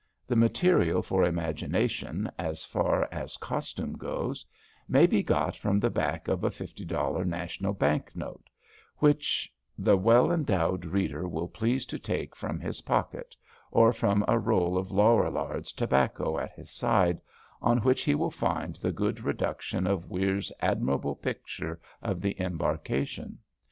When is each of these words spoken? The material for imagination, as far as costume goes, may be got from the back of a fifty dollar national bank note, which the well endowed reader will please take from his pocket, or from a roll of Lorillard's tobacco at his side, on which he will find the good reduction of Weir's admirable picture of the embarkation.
The 0.25 0.35
material 0.35 1.03
for 1.03 1.23
imagination, 1.23 2.31
as 2.39 2.65
far 2.65 3.07
as 3.11 3.37
costume 3.37 3.93
goes, 3.99 4.43
may 4.89 5.05
be 5.05 5.21
got 5.21 5.55
from 5.55 5.79
the 5.79 5.91
back 5.91 6.27
of 6.27 6.43
a 6.43 6.49
fifty 6.49 6.83
dollar 6.83 7.23
national 7.23 7.73
bank 7.73 8.09
note, 8.15 8.49
which 8.97 9.53
the 9.77 9.95
well 9.95 10.31
endowed 10.31 10.85
reader 10.85 11.27
will 11.27 11.47
please 11.47 11.85
take 11.85 12.35
from 12.35 12.59
his 12.59 12.81
pocket, 12.81 13.35
or 13.69 13.93
from 13.93 14.25
a 14.27 14.39
roll 14.39 14.75
of 14.75 14.89
Lorillard's 14.89 15.71
tobacco 15.71 16.39
at 16.39 16.51
his 16.53 16.71
side, 16.71 17.21
on 17.61 17.77
which 17.81 18.01
he 18.03 18.15
will 18.15 18.31
find 18.31 18.77
the 18.77 18.91
good 18.91 19.23
reduction 19.23 19.85
of 19.85 20.09
Weir's 20.09 20.51
admirable 20.61 21.13
picture 21.15 21.79
of 22.01 22.21
the 22.21 22.35
embarkation. 22.41 23.37